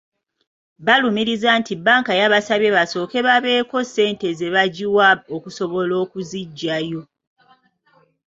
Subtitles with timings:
[0.85, 7.01] Balumiriza nti bbanka yabasabye basooke babeeko ssente ze bagiwa okusobola okuziggyayo